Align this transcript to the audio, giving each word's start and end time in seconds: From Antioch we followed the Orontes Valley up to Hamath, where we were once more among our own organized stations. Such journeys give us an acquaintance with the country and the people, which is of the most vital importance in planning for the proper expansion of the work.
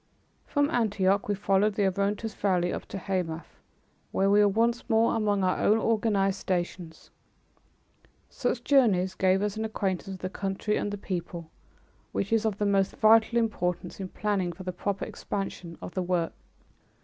From 0.47 0.71
Antioch 0.71 1.27
we 1.27 1.35
followed 1.35 1.75
the 1.75 1.85
Orontes 1.85 2.33
Valley 2.33 2.73
up 2.73 2.87
to 2.87 2.97
Hamath, 2.97 3.59
where 4.11 4.31
we 4.31 4.39
were 4.39 4.47
once 4.47 4.89
more 4.89 5.13
among 5.15 5.43
our 5.43 5.59
own 5.59 5.77
organized 5.77 6.39
stations. 6.39 7.11
Such 8.27 8.63
journeys 8.63 9.13
give 9.13 9.43
us 9.43 9.57
an 9.57 9.63
acquaintance 9.63 10.07
with 10.07 10.21
the 10.21 10.29
country 10.31 10.75
and 10.75 10.89
the 10.89 10.97
people, 10.97 11.51
which 12.13 12.33
is 12.33 12.45
of 12.45 12.57
the 12.57 12.65
most 12.65 12.95
vital 12.95 13.37
importance 13.37 13.99
in 13.99 14.07
planning 14.09 14.51
for 14.51 14.63
the 14.63 14.73
proper 14.73 15.05
expansion 15.05 15.77
of 15.83 15.93
the 15.93 16.01
work. 16.01 16.33